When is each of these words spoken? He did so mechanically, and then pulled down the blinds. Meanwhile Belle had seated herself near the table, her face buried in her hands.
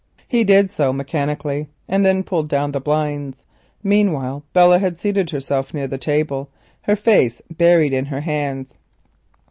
He 0.27 0.43
did 0.43 0.71
so 0.71 0.91
mechanically, 0.91 1.69
and 1.87 2.03
then 2.03 2.23
pulled 2.23 2.49
down 2.49 2.71
the 2.71 2.81
blinds. 2.81 3.43
Meanwhile 3.83 4.43
Belle 4.51 4.79
had 4.79 4.97
seated 4.97 5.29
herself 5.29 5.75
near 5.75 5.85
the 5.85 5.99
table, 5.99 6.49
her 6.81 6.95
face 6.95 7.39
buried 7.51 7.93
in 7.93 8.05
her 8.05 8.21
hands. 8.21 8.79